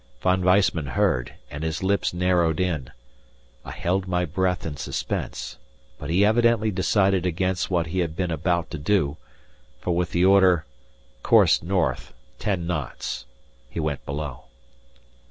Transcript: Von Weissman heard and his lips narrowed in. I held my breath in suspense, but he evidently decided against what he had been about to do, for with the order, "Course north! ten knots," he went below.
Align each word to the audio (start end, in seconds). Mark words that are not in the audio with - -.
Von 0.19 0.43
Weissman 0.43 0.87
heard 0.87 1.35
and 1.51 1.63
his 1.63 1.83
lips 1.83 2.11
narrowed 2.11 2.59
in. 2.59 2.89
I 3.63 3.69
held 3.69 4.07
my 4.07 4.25
breath 4.25 4.65
in 4.65 4.75
suspense, 4.77 5.59
but 5.99 6.09
he 6.09 6.25
evidently 6.25 6.71
decided 6.71 7.23
against 7.27 7.69
what 7.69 7.85
he 7.85 7.99
had 7.99 8.15
been 8.15 8.31
about 8.31 8.71
to 8.71 8.79
do, 8.79 9.17
for 9.79 9.95
with 9.95 10.09
the 10.09 10.25
order, 10.25 10.65
"Course 11.21 11.61
north! 11.61 12.15
ten 12.39 12.65
knots," 12.65 13.27
he 13.69 13.79
went 13.79 14.03
below. 14.03 14.45